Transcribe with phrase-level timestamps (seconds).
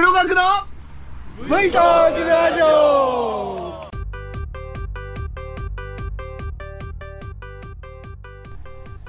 [0.00, 0.42] 黒学の
[1.42, 3.90] V トークラジオ。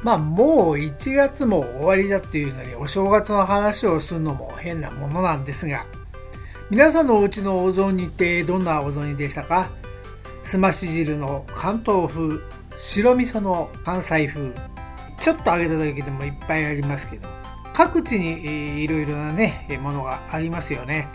[0.02, 5.86] まあもう1月も終わりだっていうのにお正月の話をするのも変なものなんですが
[6.72, 9.70] 皆さんのお家のお雑煮ってどんなお雑煮でしたか？
[10.42, 12.40] すまし汁の関東風
[12.80, 14.56] 白味噌の関西風。
[15.20, 17.28] ちょっと揚げただけでもいっぱいありますけど
[17.80, 21.08] 各地にいろいろなねものがありますよね。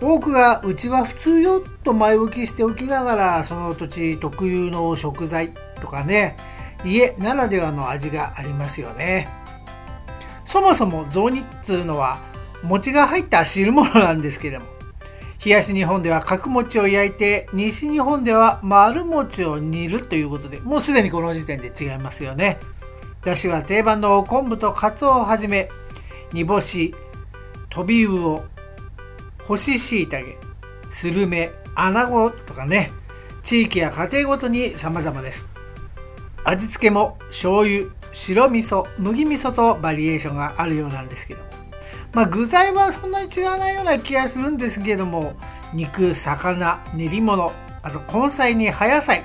[0.00, 5.50] 多くがうちは普通よと前置きしておきながらその土地特有の食材
[5.82, 6.38] とかね
[6.86, 9.28] 家ならではの味がありますよね。
[10.46, 12.18] そもそも雑煮っつうのは
[12.62, 14.66] 餅が入った汁物なんですけども
[15.38, 22.58] 東日本では角餅を焼いて西日本では丸餅を煮るということでもうすでにこの時点で違いますよね。
[23.24, 25.68] だしは定番の昆布とカツオをはじめ
[26.32, 26.94] 煮干し
[27.70, 28.44] 飛び魚
[29.46, 30.26] 干し椎茸
[30.90, 32.90] スルメ穴子とかね
[33.42, 35.54] 地域や家庭ごとに様々です。
[36.44, 41.42] 味付けも醤油白味噌麦味噌とバリエーションがあるようなんですけど
[42.12, 45.32] まあ具材はそんなに違わないような気がするんですけども
[45.72, 47.52] 肉魚練り物
[47.82, 49.24] あと根菜に葉野菜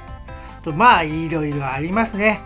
[0.64, 2.42] とまあいろいろありますね。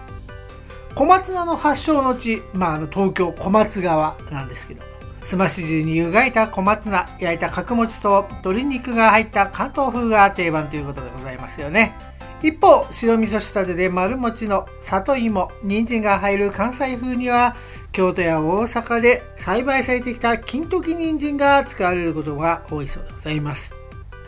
[0.96, 4.84] 小松菜の発祥の地、まあ、あの東京小松川なんですけど
[5.24, 11.96] すまし汁に湯がいた小松菜焼いた角餅と鶏肉が入った関東風が定番ということでございますよね。
[12.42, 17.56] 一方白味噌仕立てで丸餅の里芋人参が入る関西風には
[17.94, 23.83] 京都や大阪で栽培されてきた金時人参が使われることが多いそうでございます。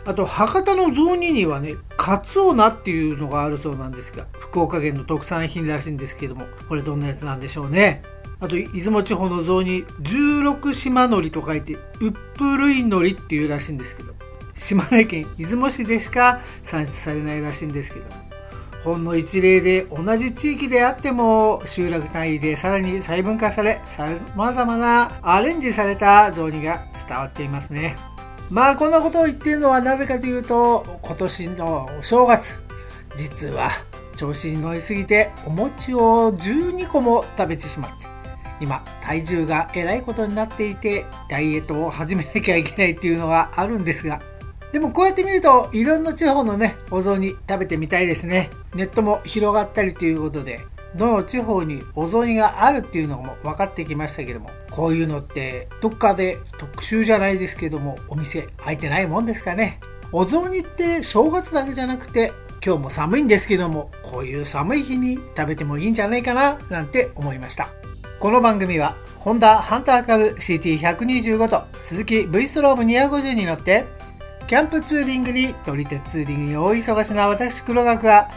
[0.06, 8.02] あと博多の雑煮にはねカツオナっていうのがあるそうなんですが福岡県の特産品らしいんですけどもこれどんなやつなんでしょうね。
[8.38, 14.12] あと出雲地方の雑煮16島海苔と書いてうっぷるい海苔っていうらしいんですけど
[14.54, 18.06] 島根県出雲市でしか産出されないらしいんですけど
[18.84, 27.96] ほんの一例で同じ地域であっても集落単位でさらに細分化されさまざまなアレンジされた雑煮が伝わっていますね。
[28.50, 32.62] まあこんなことを言っているのはなぜかというと今年のお正月
[33.16, 33.70] 実は
[34.16, 38.06] 調子に乗りすぎてお餅を12個も食べてしまって
[38.60, 44.22] 今体重がえらいことになっていてダイエットを始めなきゃいけないっていうのがあるんですが
[44.72, 48.50] でもこうやって見るといろんな地方のねお雑煮食べてみたいですね。
[48.74, 50.60] ネットも広がったりということで
[50.96, 59.80] どの地方にお雑煮があるっていうのも分かってきましたけどもこういうのってどっかで特集じゃないですけどもお店開いてないもんですかね。
[60.12, 62.32] お雑煮って正月だけじゃなくて
[62.64, 67.70] 今日も寒いんですけどもこういう寒い日に食べてもいいんじゃないかななんて思いました。
[68.20, 73.86] この番組はホンダハンター株 CT125 と鈴木 V ストローブ250に乗って
[74.46, 78.28] キャンプツーリングに撮り鉄ツーリングに大忙しな私黒学は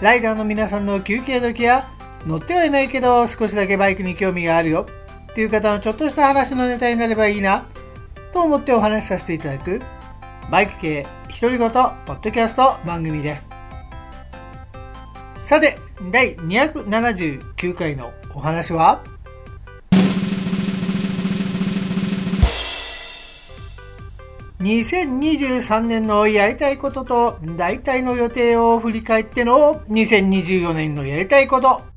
[0.00, 1.90] ライダーの皆さんの休憩時や
[2.24, 4.86] 乗ってはいないけど少しだけバイクに興味があるよ。
[5.38, 7.64] っていう方のちょっとした話のネタになればいいな
[8.32, 9.80] と思ってお話しさせていただく
[10.50, 11.06] バイク系
[11.40, 13.48] 独り言ポッドキャスト番組です。
[15.44, 15.78] さて
[16.10, 19.04] 第279回のお話は
[24.58, 31.87] ？2023年のやりたいことと大体の予定を振り返っての2024年のやりたいこと。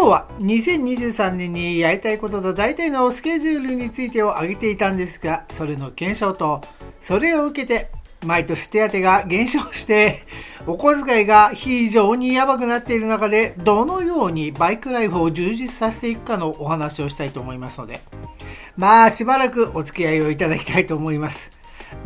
[0.00, 6.62] 今日は2023年にやりたいことと大体のスケジュールについてを挙げていたんですがそれの検証と
[7.02, 7.90] それを受けて
[8.24, 10.22] 毎年手当が減少して
[10.66, 18.00] お小遣いが非常にやばくなっている中でどのようにバイクライフを充実させていくかのお話をしたいと思いますので
[18.78, 21.50] まあしばらくお付き合いをいただきたいと思います。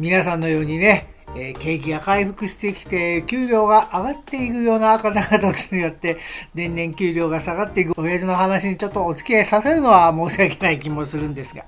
[0.00, 6.18] 皆さんのようにねえー、景気が回復してきて、給料が上がっていくような方々によって、
[6.54, 11.64] 年々給料が下がっていく親父の話にちょっとお付き合いさせるのは申し訳ない気もするんですが。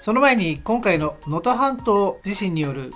[0.00, 2.92] その前に今回の能登半島地震による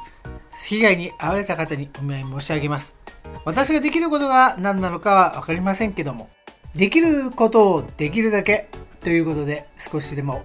[0.66, 2.98] 被害に遭われた方にお見舞い申し上げます。
[3.46, 6.28] 私ができることが何なのかは分かりませんけども、
[6.74, 8.68] できることをできるだけ
[9.00, 10.44] ということで少しでも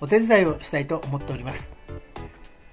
[0.00, 1.77] お手伝いをしたいと思っております。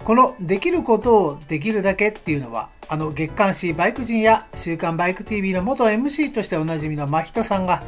[0.06, 7.84] このできることをできるだけっていうのは、あの月刊誌バイク人や週刊バイク TV の元 MC としておなじみの真人さんが、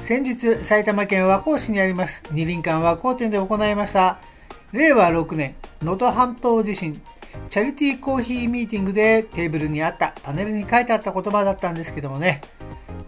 [0.00, 4.18] 先日埼玉県和光市にあります二輪館和光店で行いました。
[4.72, 7.00] 令和6年能登半島地震
[7.48, 12.40] チャリティーコーヒーミーティングでテーブルにあったパネルに書いてあった言葉だったんですけどもね。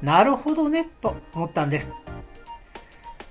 [0.03, 1.91] なるほどねと思ったんです。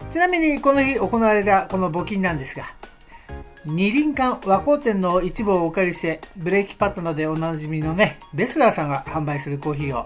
[0.10, 2.66] ちなみにこの日行われたこの募金なんですが
[3.66, 10.06] 二輪館和光店の一部をお借りしてブレーキパッドなどでおなじみのねベスラーさんが販売するコーヒーを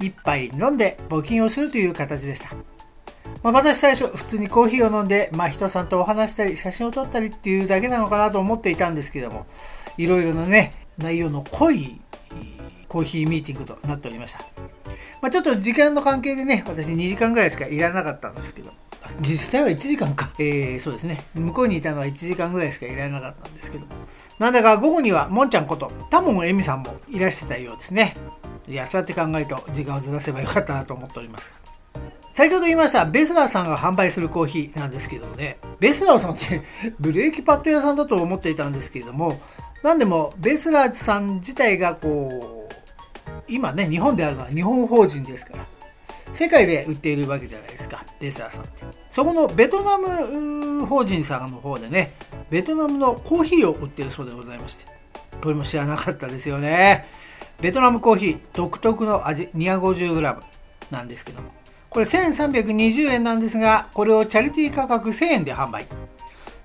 [0.00, 2.50] 1杯飲んで募金をするという形でした。
[3.42, 9.46] まあ、私最初普通にコーヒーを飲んで、まあ、人さんとお話したり写真を撮ったりっていうだけなのかなと思っていたんですけども
[9.96, 12.00] いろいろなね内容の濃い
[12.88, 14.40] コーヒーミーティングとなっておりました、
[15.22, 18.72] まあ、ちょっと時間の関係でね私2時間ぐらいしかいらなかったんですけど
[19.20, 21.24] 実際は1時間か、えー、そうですね。
[21.34, 23.86] 向こうにいたのは1時間ぐらいしかいられなかったんですけど。
[24.38, 28.16] なんだか午後にはもんちゃんことタモンエミさんもいらしてたようですね。
[28.66, 31.52] いやそうやって考えると時間をずらせばよかったなと思っております。
[32.30, 35.58] 先ほど言いましたベスラーさんが販売するコーヒーなんですけどもね。
[35.78, 36.62] ベスラーさんって
[36.98, 39.40] ブレーキパッド屋さんだと思っていたんですけれども
[39.82, 45.79] 何でもベスラーさん自体がこう今ね日本であるのは日本法人ですから。
[46.32, 48.04] 世界で売っているわけじゃないですか。
[48.18, 48.84] ベスラーさんって。
[49.08, 52.12] そこのベトナム法人さんの方でね
[52.50, 54.86] ベトナムのコーヒーを売ってるそうでございまして。
[55.42, 57.06] これも知らなかったですよね。
[57.60, 60.40] ベトナムコーヒー独特の味 250g
[60.90, 61.50] なんですけども。
[61.88, 65.86] これ1320円なんですが、これをチャリティー価格1000円で販売。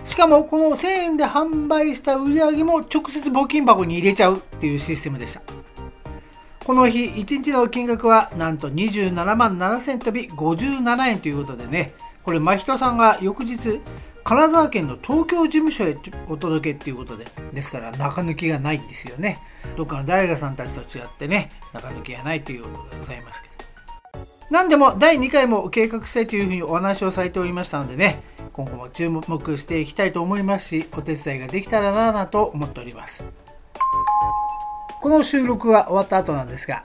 [0.04, 5.42] しかもこの1000円で販売した売り上げも直接募金箱に入れちゃうっていうシステムでした。
[6.66, 13.80] この日1日の金額はなんと27万7000飛び57円ということでね、これ真人さんが翌日
[14.24, 15.96] 金沢県の東京事務所へ
[16.28, 19.38] お届けっていうことで、ですから中抜きがないんですよね。
[19.78, 23.56] どっかの大学さんたちと違ってね、中抜きがないということでございますけど。
[24.50, 28.24] 何でも第2回も計画したいというふうにお話をされておりましたのでね、
[28.54, 33.28] 今後も注目していきたいと思いますし、お手伝いができたらなぁなと思っております。
[35.06, 36.84] この収録が終わった後なんですが、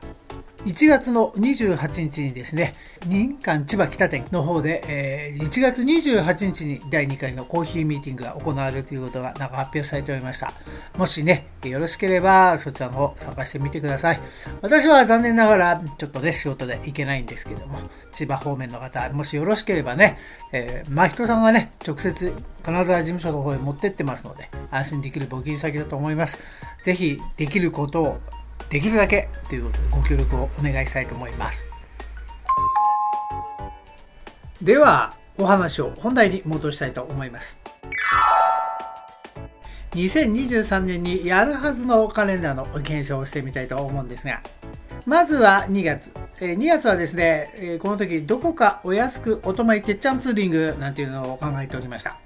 [0.64, 2.74] 1月の28日にですね、
[3.06, 10.52] 任館千葉北店の方で、えー、1月28日に第2回のコーヒーミーティングが行われるということがなんか発表されておりました。
[10.98, 14.20] もしね、よろしければそちらの方参加してみてください。
[14.60, 17.78] 私は残念ながらちょっとね、仕事で行けないんですけども、
[18.12, 20.18] 千葉方面の方、もしよろしければね、
[20.52, 26.38] えー、真人さんがね、直接金沢事務所の方へ持ってってますので、安心できる募金先だと思います。
[26.82, 28.20] ぜひできることを
[28.68, 31.68] できるだけということでご協力をお願いしたいと思います。
[34.62, 37.60] ではお話を本題に戻したいと思います。
[39.92, 44.40] 2023年にやるはずのカレンダーの検証をしてみたいと思うんですが
[45.04, 52.16] まずは2月2月はですねこの時どこかお安くお泊まりてっちゃんツーリングなんていうのを考えておりました。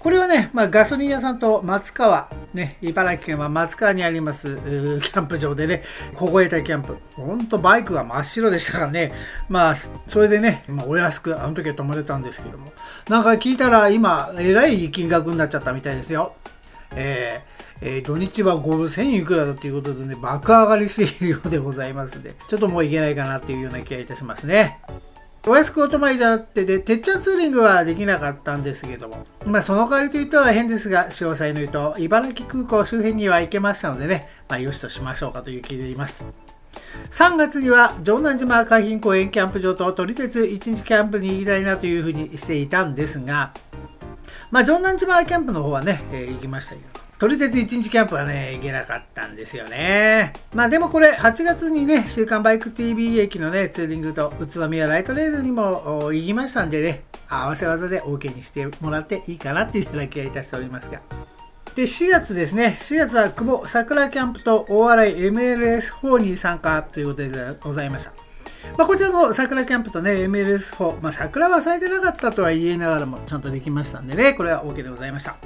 [0.00, 5.82] これはね、まあ、ガソリン屋さんと松川、ね、茨城県は松川にありますキャンプ場でね、
[6.14, 6.96] 凍えたキャンプ。
[7.16, 9.12] ほんとバイクが真っ白でしたからね。
[9.50, 12.72] まあ、それでね、まあ、お安く、あの時は泊まれたんですけども。
[13.08, 16.34] なんか聞いたら今、えらい金額になっちゃったみたいですよ。
[16.96, 24.78] えーえー、土日は5000いくらだということでね、爆上がりしているようでございますので、ちょっともういけないかなっていうような気がいたしますね。
[25.46, 36.26] お安くお泊まりじゃなくてで、てっちゃんツーリングはできなかったんですけども、まあ、その代わりといっては変ですが、詳細の言うと、茨城空港周辺には行けましたのでね、まあ、よしとしましょうかという気でいます。
[37.10, 43.52] 3月には城南島海浜公園キャンプ場と撮り鉄1日キャンプに行きたいなというふうにしていたんですが、
[44.50, 50.32] まあ、城南島キャンプの方はね、えー、行きましたけど、撮り鉄1日キャンプはね、行けなかったんですよね。
[50.54, 61.02] まあでもこれ、8月にね、週刊バイク TV 駅のね、ツーリングと宇都宮ライトレールにも行きましたんでね、合わせ技で OK にしてもらっていいかなっていうような気がいたしておりますが。
[61.74, 62.74] で、4月ですね。
[62.78, 68.14] 4月は久保桜キャンプと大洗 MLS4 に参加ということでございました。
[68.78, 75.36] まあ、こちらの桜キャンプとね、MLS4、まあ、桜は咲いてなかったとは言いながらもちゃんとできましたんでね、これは OK でございました。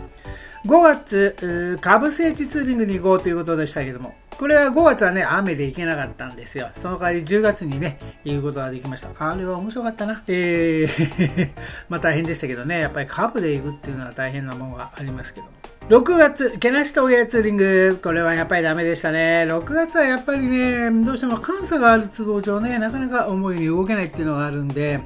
[0.67, 6.71] 5月、株聖地ツーリングに行こうということでしたけども、これは5月はね、雨で行けなかったんですよ。
[6.77, 9.11] その代わり10月にね、行くことができました。
[9.19, 10.23] あれは面白かったな。
[10.27, 11.51] えー
[11.91, 15.53] まあ大変でしたけどね、やっぱりカブで行くっていうのは大変なものがありますけども。
[15.91, 17.99] 6月、けなし峠ツーリング。
[18.03, 19.47] これはやっぱりダメでしたね。
[19.47, 25.01] 6月はやっぱりね、どうしても監査がある都合上ね、なかなか思いに動けないっていうのがあるんで、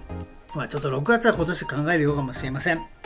[0.54, 2.97] まあちょっと6月は今年考えるようかもしれません。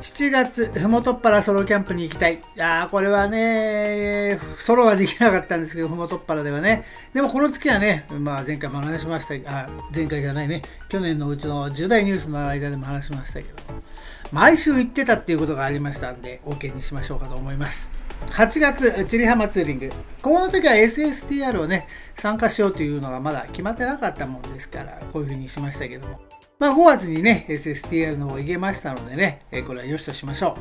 [0.00, 2.40] 7月、ふもとっぱらソロキャンプに行きたい。
[2.60, 6.84] ああ、これはね、ソロはできなかったんですけど、ふもとっぱらではね。
[7.14, 13.56] でもこの月はね、まあ前回も話しました、あ、前回じゃないね、去年のうちの10代ニュースの間でも話しましたけど、
[14.32, 17.90] 毎週行ってたっていうことがありましたんで、OK にしましょうかと思います。
[18.30, 19.92] 8月、チリハマツーリング。
[20.20, 26.20] この時は SSTR をね、参加しようというのがまだ決まってなかったもんですから、こういうふうにしましたけども。
[26.58, 30.56] まあ5月にね、SSTR の方行けましたのでね、えこれは良しとしましょ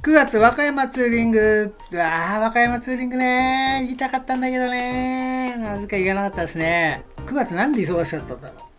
[0.00, 0.02] う。
[0.02, 1.74] 9月、和歌山ツーリング。
[1.94, 3.80] ああ、和歌山ツーリングね。
[3.82, 5.56] 行きたかったんだけどね。
[5.56, 7.04] なぜか行かなかったですね。
[7.26, 8.74] 9月なんで忙しかったんだろう。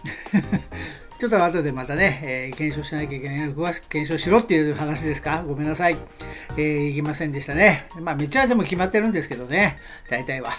[1.18, 5.96] ちょっと後でまたね、えー、検証しなきゃいけないの、詳しく検証しろっていう話ですかごめんなさい。
[6.56, 7.86] えー、いきませんでしたね。
[8.00, 9.78] まあ、めっちゃでも決まってるんですけどね。
[10.10, 10.52] 大体は。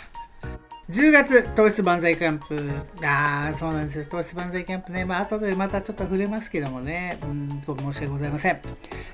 [0.91, 2.69] 10月、糖質万歳キャンプ。
[3.01, 4.05] ああ、そうなんですよ。
[4.09, 5.05] 糖質万歳キャンプね。
[5.05, 7.17] まあ、後でまたちょっと触れますけどもね。
[7.23, 8.59] うん、申し訳ございません。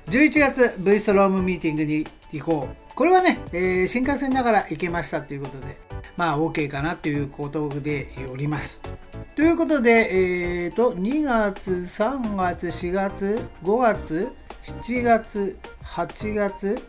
[0.08, 2.94] 11月、V ストロームミーティングに行こう。
[2.96, 5.76] これはね、えー、新幹線ながら行けましたということで、
[6.16, 8.82] まあ、OK かなということでおります。
[9.36, 14.32] ということで、えーと、2月、3月、4月、5月、
[14.62, 16.82] 7月、8月、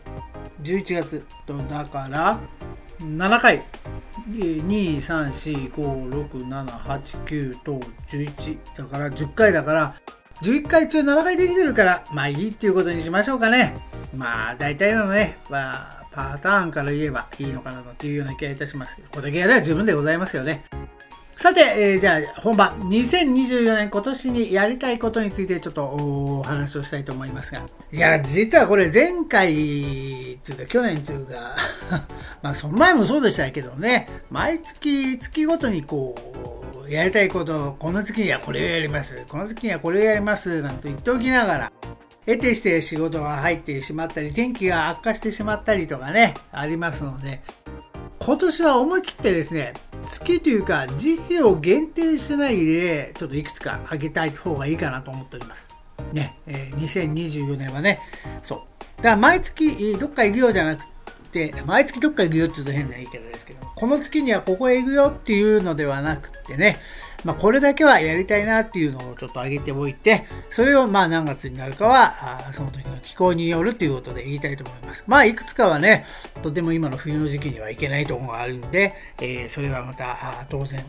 [0.64, 2.40] 11月と、だから、
[3.00, 3.62] 7回、
[4.38, 9.94] 2、3、4、5、6、7、8、9と11だから10回だから、
[10.42, 13.76] 11回中7回できてるから、まあいいっていうことにしましょうかね。
[14.14, 19.00] まあ大体のね、まあ、パターンから言えばいいのかなというような気がいたします。
[19.10, 20.64] これだけやれば十分でございますよね。
[21.40, 22.78] さて、えー、じゃあ本番。
[22.90, 27.66] 2024年今年にやりたいことについてちょっとお話をしたいと思いますが。
[27.90, 31.56] いや実はこれ前回っていうか去年っていうか
[32.44, 34.06] まあその前もそうでしたけどね。
[34.30, 36.14] 毎月月ごとにこ
[36.86, 39.24] うやりたいことこの月にはこれをやります。
[39.26, 40.60] この月にはこれをやります。
[40.60, 41.72] なんて言っておきながら
[42.26, 47.40] 得てして仕事が入ってしまったり天気が悪化してしまったりとかねありますので。
[48.22, 55.74] 今年は思い切ってですね月というか時期を限定してないでちょっといくつか上げたい方がいいかなと思っております。
[56.12, 58.00] ね、えー、2024年はね、
[58.42, 58.58] そう。
[58.98, 60.86] だから毎月どっか行くようじゃなく
[61.30, 66.78] て、毎月どっか行くよって言うと変な言い方ですけど、この月にはここへ行くよっていうのではなくてね、
[67.24, 72.12] まあ、これだけはやりたいなっていうのをちょっと上げておいて、それをまあ何月になるかは、
[72.52, 75.04] その時の気候によるということで言いたいと思います。
[75.06, 76.06] まあ、いくつかはね、
[76.42, 80.84] とても今の冬の時期にはいけないところがあるんで、えー、それはまた当然、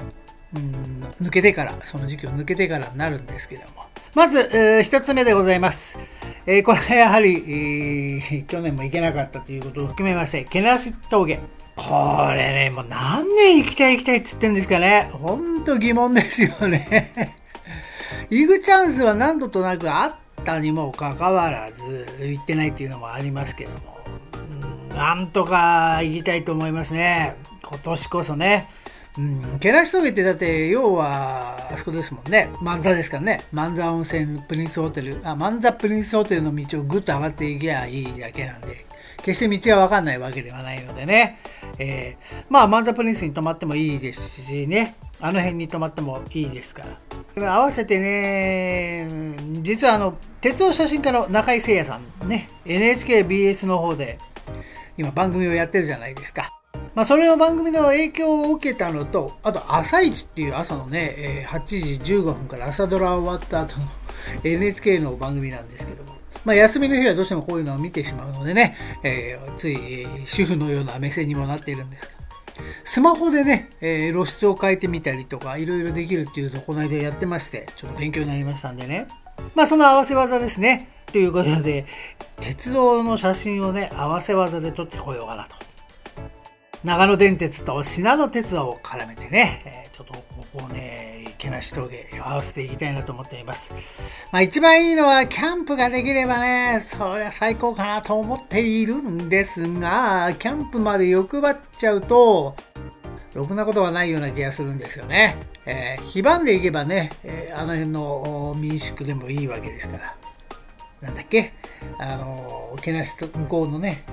[0.55, 3.85] うん、抜けてから、その時期を抜けてからになるんですけども。
[4.13, 5.97] まず、えー、一つ目でございます。
[6.45, 11.39] えー、これはやはり、えー、去年も行けなかったということを含めまして、けなし峠。
[11.87, 15.09] これね、もう何年行きたい行きたいっつってんですかね。
[15.11, 17.33] ほんと疑問ですよね。
[18.29, 23.97] 行くチャンスは何度となくあったにもかかわらず、行ってないっていうのもありますけども、
[24.95, 27.35] なんとか行きたいと思いますね。
[27.63, 28.69] 今年こそね。
[29.17, 38.85] うん、けなし峠ってだって要はあそこですもんね万座ですからね万座温泉プリンスホテルあ万座プリンスホテルの道をぐっと上がっていけばいいだけなんで
[39.23, 41.39] 決して道が分かんないわけではないのでね、
[41.77, 44.95] えー、まあマンザプリンスに泊まってもいいですしね。
[45.23, 46.83] あの辺に泊まってもいいですか
[47.35, 47.55] ら。
[47.55, 49.07] 合わせてね
[49.61, 52.49] 実はあの鉄道写真家の中井誠也さんね。
[52.65, 54.17] NHKBS の方で
[54.97, 56.61] 今番組をやってるじゃないですか。
[56.93, 63.85] まあ、それの番組の影響を受けたのと、あと、朝一っていう朝のね、8時15分から朝ドラ終わった後の
[64.43, 66.10] NHK の番組なんですけども、
[66.45, 72.11] まあ、休みの日はどうしてもこういうのを見てしまうのでね、えー、つい、主婦のような目線にもなっているんですが、
[72.83, 79.07] スマホでね、えー、露出を変えてみたりとか、いろいろできるっていうのをこの間やってまして、ちょっと勉強になりましたんでね。
[79.55, 80.89] まあ、その合わせ技ですね。
[81.11, 81.85] ということで、
[82.39, 85.55] 鉄道の写真をね、合わせ技で撮ってこようかなと。
[86.83, 90.23] 長野電鉄と信濃鉄道を絡めてねえ、ちょっとこ
[90.57, 91.00] こをね、
[91.51, 93.73] なし峠合わせていきたいなと思っています。
[94.31, 102.55] まあ一番いいのはキャンプができればね、それは最高かなと思っているんですが、キャンプまで欲張っちゃうと、
[103.33, 105.35] ろくなことはないような気がするんですよね。
[105.65, 110.15] えー、非番で行けばね、えー、あの辺の民宿でもいいわけですから。
[111.01, 111.53] なんだっけ
[111.97, 114.03] あの、けなしと向こうのね、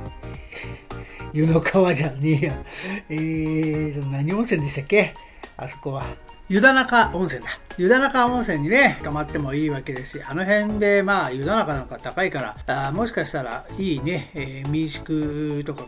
[1.32, 2.64] 湯の川じゃねえや。
[3.10, 5.14] えー、何温泉でしたっけ
[5.56, 6.04] あそこは。
[6.48, 7.50] 湯田中温泉だ。
[7.76, 15.84] 湯田中温泉にね、泊まってもいいわけですし、あの辺で、まあ、湯田中なんか高いから、あもしかしたらいいね、えー、民宿とか、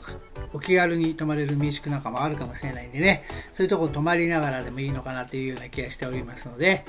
[0.52, 6.84] お気軽に泊まれる民宿なんかもあるかもしれないんでね、そういうとこ泊まりながらでもいいのかなというような気がしておりますので、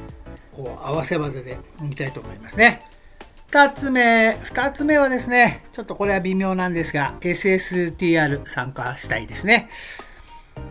[0.52, 2.82] こう合わせ技で見たいと思いますね。
[3.48, 9.70] 二つ目、二つ目はですね、ちょっとこれは微妙なんですが、SSTR 参加したいですね。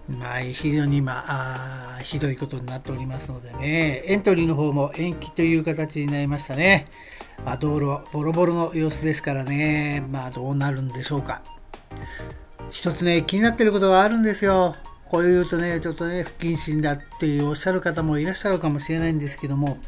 [0.09, 6.89] まあ、非常に今あ、ひどいことになっておりますのでね、エントリーの方も延期という形になりましたね。
[7.45, 11.43] まあ、道路、ボロボロの様子ですからね、まあ、どうなるんでしょうか。
[12.69, 14.77] 一つね、気になってることがあるんですよ。
[15.09, 19.79] これ言うとね、ちょっとね、不謹慎だっておっしゃる方もいらっしゃるかもしれないんですけども、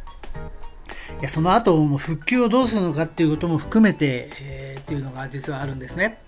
[1.20, 6.18] いやその後も復旧をどうするのかっていうことも含めて、えー、っていうのが実はあるんですね。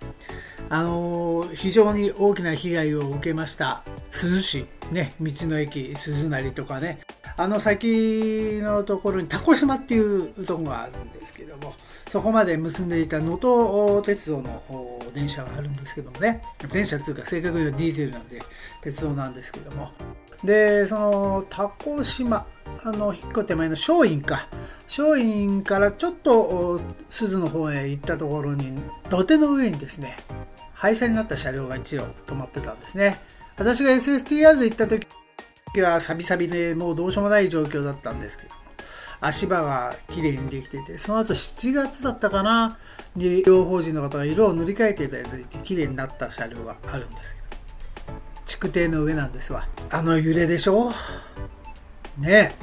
[0.71, 3.83] あの、非常に大きな被害を受けました。
[4.11, 7.01] 珠洲市、ね、道の駅鈴なりとかね。
[7.37, 11.75] あの先のところにタコ島っていうとこがあるんですけども
[12.07, 14.63] そこまで結んでいた能登鉄道の
[15.13, 16.43] 電車があるんですけどもね。
[16.73, 18.41] 電車っていうか正確にはディーゼルなんで
[18.83, 19.91] 鉄道なんですけども。
[20.45, 22.47] でそのタコ島
[22.85, 24.49] あの一個手前の松陰か。
[24.87, 28.73] 松陰からちょっと鈴の方へ行ったところに
[29.09, 30.17] 土手の上にですね
[30.75, 33.19] 廃車になった車両が一応止まってたんですね。
[33.57, 35.07] 私が SSTR で行った時
[35.81, 38.51] はサビサビでもうどうしようもない状況だったんですけど
[39.21, 42.79] 足場が綺麗にできててその後7月だったかな。
[43.17, 47.44] 医療法人の方が色を塗り替えていただいて綺麗になった車両があるんですけど
[48.47, 49.67] 築堤の上なんですわ。
[49.91, 50.91] あの揺れでしょ？
[52.19, 52.55] ね。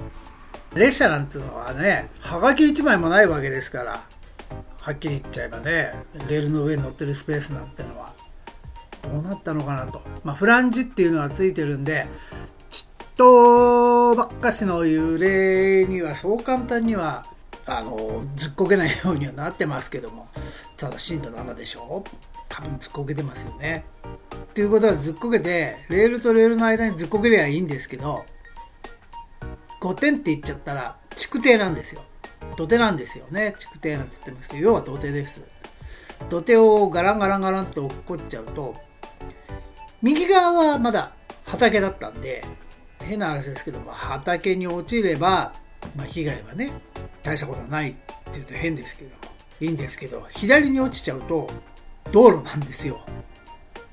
[0.76, 4.04] え列車なんていうのはねはがき1枚もないわけですから。
[4.80, 5.94] はっきり言っちゃえばね
[6.28, 8.14] レールの上に乗ってるスペースなんてのは。
[9.04, 12.06] どうなったのかなと、まあ、フランジっていうのはついてるんで
[12.70, 17.26] ちっとばっかしの揺れにはそう簡単には
[17.68, 20.28] あのずっこけないようにはなってますけども。
[20.78, 22.04] ただ震度7でしょ。
[22.50, 23.86] 多分ずっこけてますよね。
[24.52, 28.26] っていうことはずっこけてレールとレールの間にずっこけりゃいいんですけど
[29.80, 32.02] 5点って言っちゃったら築堤なんですよ。
[32.58, 33.56] 土手なんですよね。
[33.58, 35.42] 築堤なんて言ってますけど要は土手です。
[36.30, 38.76] 土手をガランガランガランと落っこっちゃうと
[40.02, 41.14] 右側はまだ
[41.46, 42.44] 畑だったんで
[43.00, 45.54] 変な話ですけども畑に落ちれば、
[45.96, 46.72] まあ、被害はね
[47.24, 47.96] 大したことはないっ
[48.32, 49.12] ていうと変ですけど
[49.60, 51.50] いいんですけど左に落ちちゃうと
[52.12, 53.02] 道路なんですよ。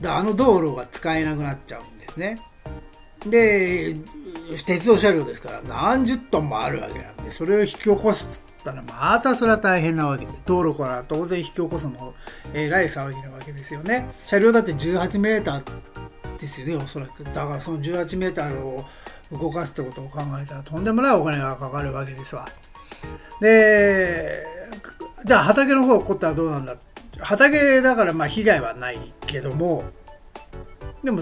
[0.01, 2.39] であの道路が使えなくなっちゃうんですね。
[3.27, 3.97] で
[4.65, 12.15] 鉄道車両ですから何十トンもあるわけなんでそれを引き起こすっつったらまたそれは大変なわけで道路から当然引き起こすのも
[12.55, 14.09] えらい騒ぎなわけですよね。
[14.25, 17.25] 車両だって18メーターですよねおそらく。
[17.25, 18.85] だからその18メーターを
[19.33, 22.49] 動かすってことを考えたらとんでもないお金がかかるわけですわ。
[23.41, 24.45] で
[25.25, 26.77] じゃあ畑の方起こったらどうなんだ
[27.21, 29.85] 畑だからまあ被害はないけども
[31.05, 31.21] でも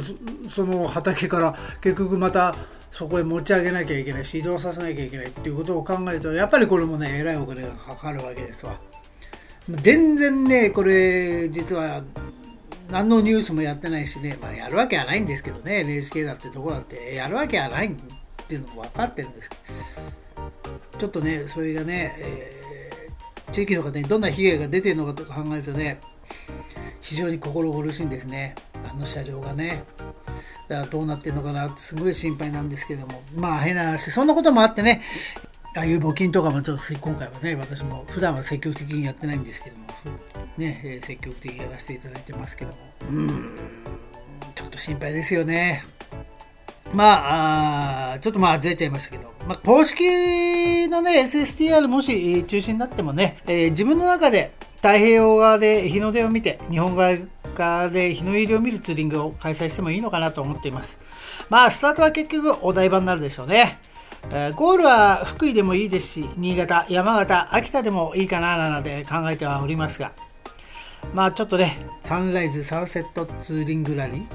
[0.48, 2.54] その畑から結局また
[2.90, 8.78] そこへ持ち上げなきゃいけないし移動させなきゃいけないっていうことを考えるとやっぱりこれもねえらいお金がかかるわけですわ。
[9.68, 12.02] 全然ねこれ実は
[12.90, 15.80] 何のニュースもやってないしね、まあ、やるわけはないんですけどね。
[15.80, 17.14] NHK だってどこだって。
[17.14, 17.90] やるわけはないっ
[18.46, 19.50] ていうのも分かってるんです。
[19.50, 26.00] けどちょっとねそれがね、えー、地域の方にどんな被害が出てるのかとか考えるとね
[27.00, 28.54] 非常に心苦しいんですね。
[28.88, 29.84] あの車両がね。
[30.68, 31.68] だからどうなってるのかな。
[31.68, 33.22] ってすごい心配なんですけども。
[33.34, 34.10] まあ変な話。
[34.10, 35.02] そんなこともあってね。
[35.76, 39.84] ああいう募金とかもちょっと今回はね私も普段は積極的にやってないんですけども。
[40.56, 42.72] ねえ積極的にやらせていただいてますけど。
[42.72, 42.76] も
[43.10, 43.56] うん。
[44.54, 45.84] ちょっと心配ですよね。
[46.92, 61.00] まあちょっとまあずれちゃいましたけど、まあ、公式のね SSTR もし中止になってもね、えー、自分の中で太平洋側で日の出を見て日本側で日の入りを見るツーリングを開催してもいいのかなと思っています。
[61.48, 63.78] まあ、スタートは結局お台場になるでしょうね。
[64.30, 70.12] え、ゴールは福井でもいいですし、新潟、山形、秋田でもいいかななんて考えてはおりますが、
[71.16, 74.28] まあちょっとね、サンライズ、サンセットツーリングラリ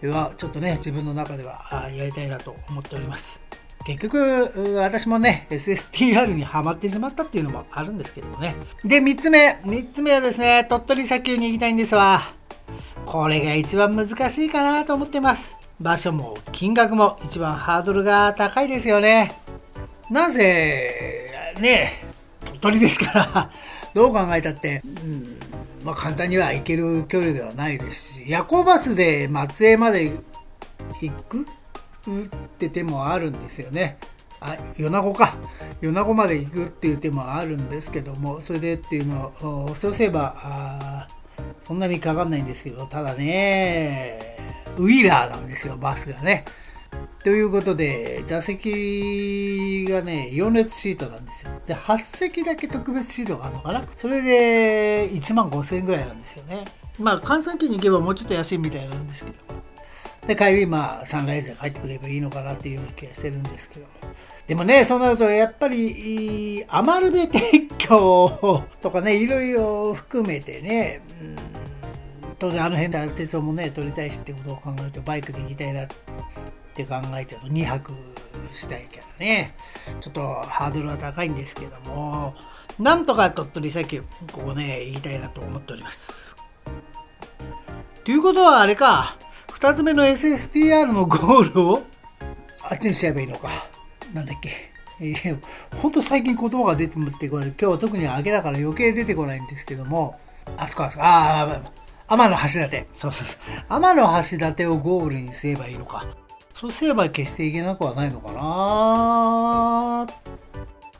[0.00, 3.42] ーはちょっとね、自分の中ではやりたいなと思っております。
[3.84, 8.54] 結局、私もね、SSTR にはまってしまったっていうのもあるんですけどもね。
[8.84, 9.58] で、3つ目。
[9.64, 12.22] 3つ目はですね、鳥取砂丘に行きたいんですわ。
[13.06, 15.56] これが一番難しいかなと思ってます。
[15.80, 19.34] 場所も金額も一番ハードルが高いですよね。
[20.08, 22.04] なぜ、ね、
[22.44, 23.50] 鳥取ですから
[23.94, 25.39] どう考えたって、うん
[25.84, 30.12] まあ、簡単には行ける距離ではないですし、夜行バスで松江まで
[31.00, 31.42] 行く？
[31.42, 31.46] っ
[32.58, 33.98] て手もあるんですよね。
[34.40, 35.34] あ米子か
[35.82, 41.08] 米子まで行くっていう手もあるんですけどもそれでっていうのをそうすればあ
[41.60, 44.38] そんなにかかんないんですけど、ただね、
[44.78, 46.46] ウィーラーなんですよ、バスがね。
[47.22, 51.52] ということで、座席がね、4列シートなんですよ。
[51.66, 56.64] で、8席だけ特別シートがあるのかなそれで1万5000円ぐらいなんですよね。
[56.98, 59.36] まあ、換算機に行けばもうちょっと安いみたいなんですけど。
[60.26, 63.86] で、帰り、まあ、サンライズで帰ってくればいいのかなっていうような気がしてるんですけど。
[64.46, 71.36] でもね、そうなると、やっぱり、余部撤去とかね、いろいろ含めてね、うん、
[72.38, 75.86] 当然あの辺で鉄道もね、取りたいしってことを考えると、バイクで行きたいな
[76.70, 77.92] って考えちゃうと、2泊
[78.52, 79.54] したいからね、
[80.00, 82.34] ちょっとハードルは高いんですけども、
[82.78, 84.00] なんとか鳥取砂丘、
[84.32, 86.36] ここね、行きたいなと思っております。
[88.04, 89.16] ということはあれか、
[89.48, 91.82] 2つ目の SSTR のゴールを
[92.62, 93.50] あっちにしちゃえばいいのか。
[94.14, 94.70] なんだっけ。
[95.00, 95.38] えー、
[95.76, 97.48] ほんと最近言葉が出てってこない。
[97.48, 100.18] 今日は特に明けだから余計出てこないんですけども、
[100.56, 101.72] あそこあそこ、ああ、
[102.08, 102.86] 天の橋立。
[102.94, 103.40] そうそうそう。
[103.68, 106.04] 天の橋立をゴールにすればいいのか。
[106.60, 110.06] そうすれば決していけなくはないのかな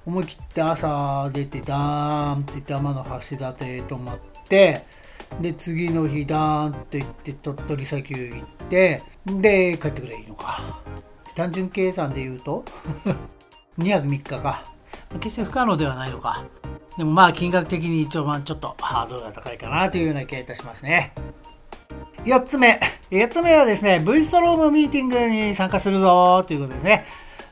[0.06, 4.18] 思い切って朝出てダーンって言って天の橋立へ泊まっ
[4.48, 4.86] て
[5.38, 10.80] で次の日ダーンって行って鳥取砂丘行ってで帰ってくれいいのか。
[11.36, 12.64] 単純計算で言うと
[13.78, 14.64] 2泊3日か
[15.20, 16.42] 決して不可能ではないのか。
[16.96, 21.12] でもまあ金額的に一応ちょっとハードルが高いかなというような気がいたしますね。
[22.24, 22.80] 4つ目。
[23.10, 27.04] 4つ目はですね、V ストロームミーティングに参加するぞということですね。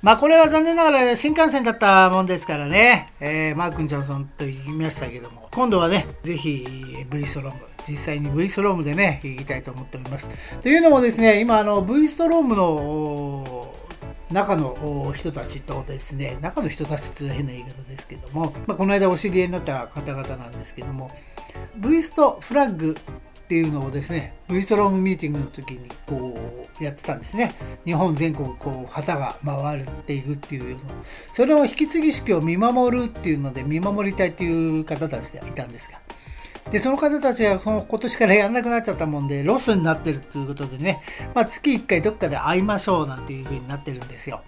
[0.02, 6.64] まあこれは残念ながら新幹線だったもんですからね、えー、マーク・ン・ジャンソンと言いましたけども、今度はね、ぜひ
[7.10, 10.30] V ストローム、実際に V ストロームでね、行きたいと思っております。
[10.60, 13.74] というのもですね、今あの V ストロームの
[14.30, 21.10] 中の人たちとですね、中の人たちという変な言い方ですけども、まあ、この間お知り合いになった方々なんですけども、
[21.76, 22.96] V ストフラッグ
[23.48, 26.38] っていうのをですね V ストロームミーティングの時にこ
[26.78, 27.54] うやってたんですね。
[27.86, 30.76] 日本全国こう旗が回っていくっていう
[31.32, 35.98] それを引き継ぎ式を見守るっていうので見守りたいっていう方たちがいたんですが。
[36.70, 41.02] でその方たちがその今年からやんなくなっちゃったもんでロスになってるっていうことでね、
[41.34, 44.42] まあ、月1回どっかで会いましょうなんていう風になってるんですよ。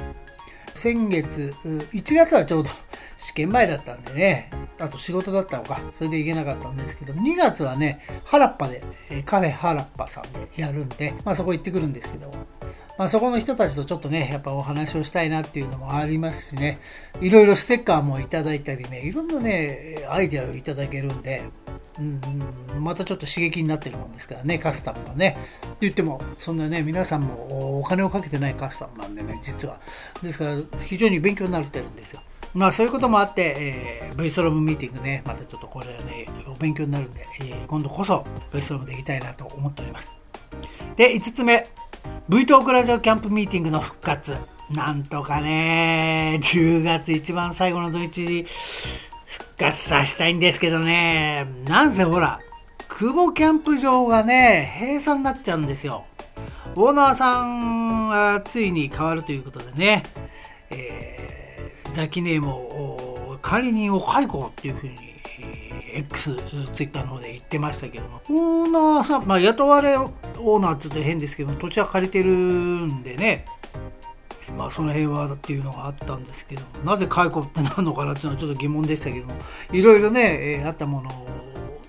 [0.81, 1.53] 先月
[1.93, 2.71] 1月はちょうど
[3.19, 8.83] 試験前だったんでね、あと仕事だったのか、それで行けなかったんですけど、2月はね、原っぱで、
[9.27, 12.33] カフェ原っぱさんでやるんで、まあそこ行ってくるんですけど、
[12.97, 16.79] まあそこの人たちとちょっとね、やっぱお話をしたいなっていうのもありますしね、
[17.21, 21.43] いろいろステッカーもいただいたりね、いろんなね、アイデアをいただけるんで、
[22.01, 25.37] うん、またちょっと刺激になってるもんですからね、カスタムがね。
[25.63, 29.79] って言っても、そんなね、皆さんもお金をかけてないカスタムなんでね、実は。
[30.23, 32.23] ですから、非常に勉強になってるんですよ。
[32.53, 40.19] まあそういうこともあって、えー、V ストロームミーティングね、またちょっとこれはね、お勉強になるんで、えー、今度こそ V ストロームでいきたいなと思っております。
[40.97, 41.69] で、5つ目、
[42.29, 44.37] V トークラジオキャンプミーティングの復活。
[44.71, 48.47] なんとかね、10月一番最後の土日
[49.61, 52.41] 活させたいんですけどね、なんせほら、
[52.89, 56.07] 久保キャンプ場がね、閉鎖になっちゃうんですよ。
[56.75, 60.03] オーナーさんはついに変わるということでね、
[60.71, 61.21] えー
[61.93, 64.97] ザキネームを管理人を解雇っていうふうに
[65.93, 66.37] X、
[66.73, 73.45] ツイッターの方で言ってましたけども、オーナーさん、まあ、雇われオーナーって言って変ですけど、土地は借りてるんでね、
[74.61, 79.33] まあ、その辺はっていうのがあったんですけど、なぜ解雇ってなるのかなっていうのはちょっと疑問でしたけども、
[79.73, 81.41] いろいろね、えー、あったものを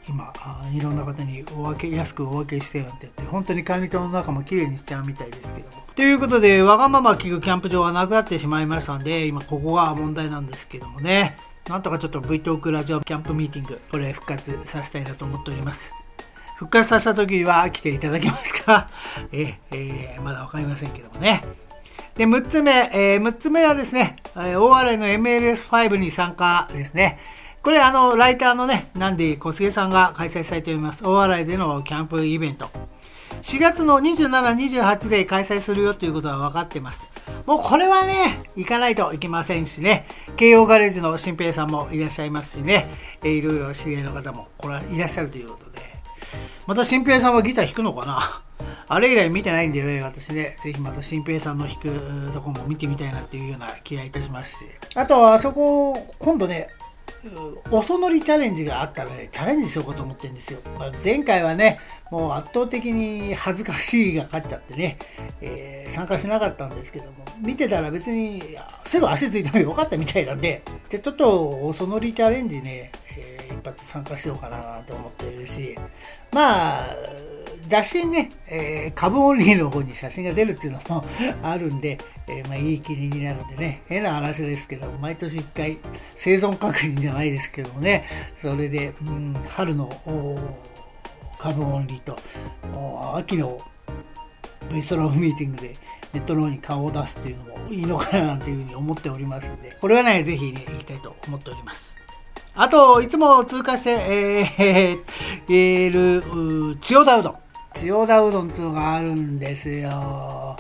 [0.07, 0.33] 今
[0.73, 5.83] いろんな方にお分け安くお分けしてなんてって本当に管理棟の中も綺麗にしちゃうみたいですけども。
[5.95, 11.35] ということでわがまま聞くキャンプ場はなくなってしまいましたんで今ここが問題なんですけどもね。
[11.67, 15.93] なんとかちょっと V トークラジオキャンプミーティングこれ復活させたいなと思っております。
[16.55, 18.87] 復活させた時は来ていただけますか？
[19.33, 21.43] ええー、まだ分かりませんけどもね。
[22.15, 27.19] で、6つ目、えー、6つ目はですね、大洗の MLS5 に参加ですね。
[27.63, 31.03] これあの、ライターのね、ナンディ小菅さんが開催されております。
[31.05, 32.69] 大洗でのキャンプイベント。
[33.41, 37.09] 4月の27、28で開催するよということは分かってます。
[37.45, 42.87] もうこれはね、行かないといけませんしね、慶応ガレージの新平さんもいらっしゃいますしね、
[43.23, 45.81] えいろいろ知り合いの方もこれはいらっしゃるということで、
[46.67, 48.41] また新平さんはギター弾くのかな？
[48.93, 56.67] あれ以来見てないんでね、私ね、ぜひまた新平さんの弾くとこも見てみたいなっていうような気がいたしますし、あとは、あそこ、今度ね、
[57.71, 60.59] おそ乗りチャレンジがあったらね、チャレンジしようかと思ってるんですよ。
[60.77, 61.79] まあ、前回はね、
[62.11, 64.97] もう圧倒的に恥ずかしいが勝っちゃってね、
[65.39, 68.43] えー、参加しなかったんですけども、見てたら別に
[68.85, 75.77] すぐ足ついてもよかったみたいなんで、じゃちょっとおそ乗りチャレンジね、えー、一発参加しようかなと思ってるし、
[76.33, 76.95] まあ、
[77.67, 81.05] 雑誌にね、えー、株オンリーの方に写真が出るっていうのも
[81.43, 81.97] あるんで、
[82.27, 85.77] えー、まあ、いい気になるんでね、変な話ですけど、毎年1回
[86.15, 88.05] 生存確認じゃないですけどもね、
[88.37, 89.89] それで、うん、春の
[91.37, 92.17] 株オンリーと
[93.15, 93.59] 秋の
[94.71, 95.75] V ストローミーティングで
[96.13, 101.97] ネットの方に顔を出すっていうのもいいのかななんていうふうに思っておりますんで、これはね、ぜひね、行きたいと思っております。
[102.53, 103.91] あと、いつも通過して、
[104.59, 107.35] えー、いる、千代田うどん。
[107.81, 110.55] 千代田うどんっていうのがあるんですよ。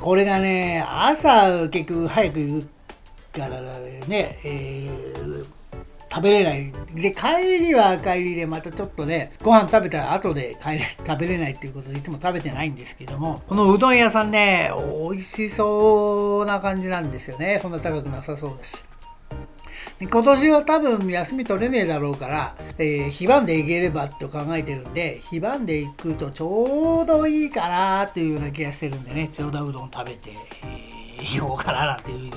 [0.00, 3.60] これがね、朝結局早く行くから
[4.08, 5.44] ね、えー、
[6.10, 6.72] 食べれない。
[6.94, 14.70] で、帰りは帰りでまたちょっとね、ご飯食べたら後で帰れ、 食べれないっていうことでいつも食べてないんですけども、このうどん屋さんね、
[15.10, 17.58] 美味しそうな感じなんですよね。
[17.60, 18.82] そんな高くなさそうだし。
[20.10, 30.32] 今年は多分休み取れねえだろうから、えー、非番で行ければと考えてるんで、非番で行くとちょうどいいかなというような気がしてるんでね、千代田うどん食べて、
[30.64, 32.32] えー、行こうかななんていうふうに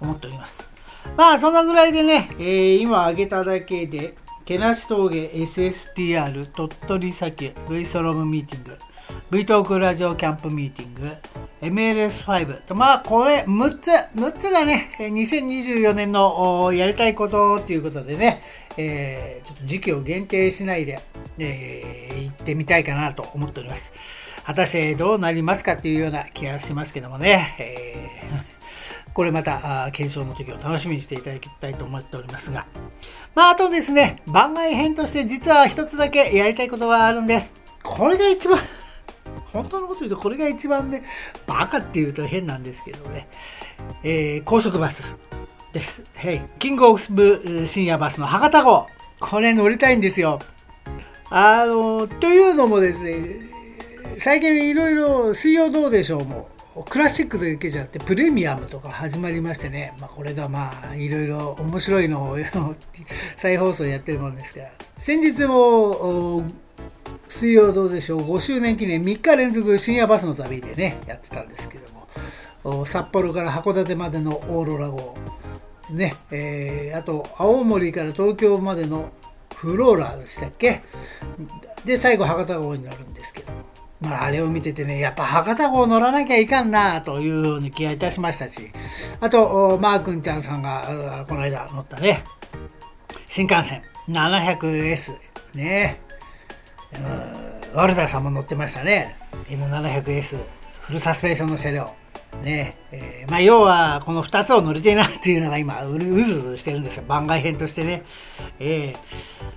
[0.00, 0.70] 思っております。
[1.16, 8.78] まあそんなぐらいでね、えー、今挙げただけで、けなし峠 SSTR 鳥取砂丘 V ストロームミーティング
[9.28, 11.10] V トークラジオキャンプミーティング。
[11.60, 13.90] MLS5 とまあこれ6つ。
[14.14, 18.40] 6つがね2024年のやりたいことっていうことでね、
[18.76, 21.02] えー、ちょっと時期を限定しないで、
[21.38, 23.94] えー、行ってみたいかなと思っております。
[24.44, 32.64] 果たしてどうなりますかっていうような気がしますけどもね、えー、 これまた検証の時を楽しみにしていただきたいと思っておりますが。
[33.34, 37.56] まああとですね番外編として実は一つだけやりたいことがあるんです。
[37.82, 38.60] これが一番
[39.52, 41.02] 本当のこと言うとこれが一番ね、
[41.46, 43.28] バカって言うと変なんですけどね、
[44.02, 45.18] えー、高速バス
[45.72, 46.04] です。
[46.16, 46.42] はい。
[46.58, 48.86] キングオブ深夜バスの博多号。
[49.20, 50.38] これ乗りたいんですよ。
[51.30, 53.40] あの、というのもですね、
[54.18, 56.48] 最近いろいろ水曜どうでしょうも、
[56.84, 62.36] クラシックだけじゃなくてプレミアムとか始まりましてね、まあ、これがまあいろいろ面白いのを
[63.36, 66.44] 再放送やってるもんですから先日も
[67.28, 72.84] 水曜どうでしょう？5周年記念3日連続深夜バスの旅でねやってたんですけども。
[72.84, 75.14] 札幌から函館までのオーロラ号
[75.90, 79.12] ねえー、あと青森から東京までの
[79.54, 80.82] フローラでしたっけ？
[81.84, 83.58] で最後博多号になるんですけども。
[83.98, 88.70] まあ、あれを見ててね、やっぱ博多号乗らなきゃいかんなというように気がいたしましたし、
[89.22, 92.22] あと、マー君ちゃんさんがこの間乗ったね、
[93.26, 95.12] 新幹線 700S
[95.54, 96.02] ね、
[97.74, 99.16] ワルダーさんも乗ってましたね。
[99.48, 100.38] N700S
[100.80, 101.94] フルサスペンションの車両。
[102.42, 102.76] ね。
[102.92, 107.04] えー、まあ、要はこの2つを乗りてえなっていうのが今うずうずしてるんですよ。
[107.06, 108.04] 番外編としてね、
[108.60, 108.94] え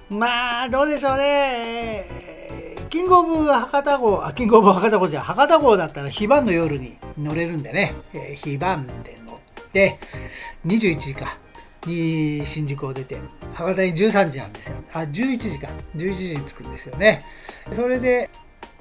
[0.09, 2.05] ー、まあどうでしょうね。
[2.89, 9.99] キングオブ博多号あキングオブ博多号じゃ博多号だったら非番の夜に乗れるんでね、えー、非番で乗って
[10.65, 11.37] 21時か。
[11.85, 13.19] に新宿を出て
[13.53, 15.69] 博多に13時なんですよあ11時か。
[15.95, 17.23] 11時に着くんですよね。
[17.71, 18.29] それで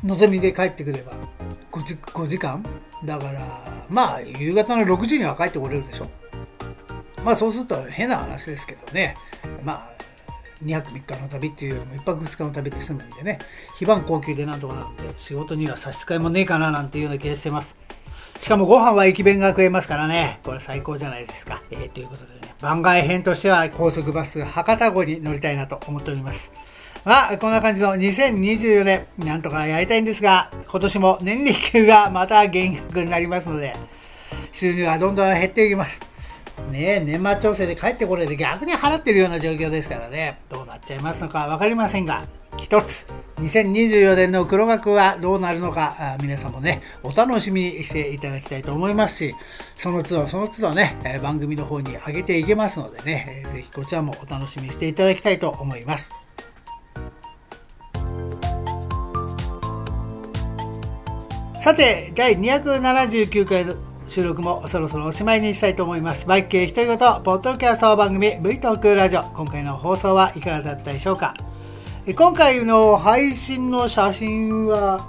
[0.05, 1.13] のぞみで帰ってくれば
[1.73, 2.65] 5, 時5時間。
[3.05, 6.09] だからまあ夕方の6時には帰ってこれるでしょ。
[7.25, 9.17] まあそうすると変な話ですけどね。
[9.63, 9.99] まあ
[10.65, 13.39] 2泊3日の旅っていうよりも1泊2日の旅で済むんでね。
[13.79, 17.79] 非番高級でなんとかなんで仕事には差し支えもねえかななんていうような気がしてます。
[18.39, 20.41] しかもご飯は駅弁が食えますからね。
[20.45, 21.63] これ最高じゃないですか。
[21.71, 22.55] えー、ということでね。
[22.61, 26.53] 番外編としては高速バス博多号に乗りたいなと思っております。
[27.05, 33.75] まあ、こんな感じの2024年、なんとかやりたいんですが、今年も年利給がまた減額になりますので、
[34.53, 36.01] 収入はどんどん減っていきます。
[36.71, 42.25] ね年末調整で帰ってこれで逆に払ってるような状況ですからね、どうなっちゃいますのか分かりませんが、
[42.61, 49.35] 一つ、2024年の黒額はどうなるのか、皆さんもね、お楽しみにしていただきたいと思いますし、
[49.77, 56.13] その都度その都度ね、番組の方に上げていけますのでね、ぜひこちらもお楽しみにしていただきたいと思います。
[61.63, 63.75] さて、第279回の
[64.07, 66.27] 収録もそろそろおしまいにしたいと思います。
[66.27, 69.23] バイク系独り言、ポッドキャスト番組 V トークラジオ。
[69.23, 71.35] 今回の放送はいかがだったでしょうか？
[72.15, 75.01] 今回の配信の写真は